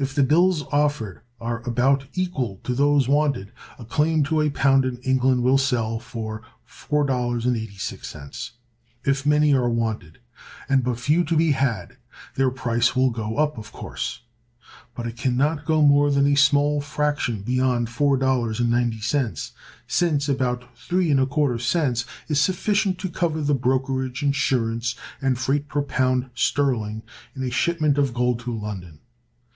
If 0.00 0.16
the 0.16 0.24
bills 0.24 0.64
offered 0.72 1.20
are 1.40 1.60
about 1.68 2.06
equal 2.14 2.60
to 2.64 2.74
those 2.74 3.06
wanted, 3.06 3.52
a 3.78 3.84
claim 3.84 4.24
to 4.24 4.40
a 4.40 4.50
pound 4.50 4.84
in 4.84 4.96
England 5.02 5.44
will 5.44 5.58
sell 5.58 6.00
for 6.00 6.42
$4.86. 6.68 8.50
If 9.04 9.24
many 9.24 9.54
are 9.54 9.68
wanted, 9.70 10.18
and 10.68 10.82
but 10.82 10.98
few 10.98 11.22
to 11.22 11.36
be 11.36 11.52
had, 11.52 11.98
their 12.34 12.50
price 12.50 12.96
will 12.96 13.10
go 13.10 13.36
up, 13.36 13.56
of 13.56 13.70
course; 13.70 14.22
but 14.96 15.06
it 15.06 15.16
can 15.16 15.36
not 15.36 15.64
go 15.64 15.80
more 15.82 16.10
than 16.10 16.26
a 16.26 16.34
small 16.34 16.80
fraction 16.80 17.42
beyond 17.42 17.86
$4.90, 17.86 19.52
since 19.86 20.28
about 20.28 20.76
3 20.76 21.14
¼ 21.14 21.60
cents 21.60 22.04
is 22.26 22.40
sufficient 22.40 22.98
to 22.98 23.08
cover 23.08 23.40
the 23.40 23.54
brokerage, 23.54 24.24
insurance, 24.24 24.96
and 25.20 25.38
freight 25.38 25.68
per 25.68 25.82
pound 25.82 26.30
sterling 26.34 27.04
in 27.36 27.44
a 27.44 27.50
shipment 27.50 27.96
of 27.98 28.12
gold 28.12 28.40
to 28.40 28.52
London. 28.52 28.98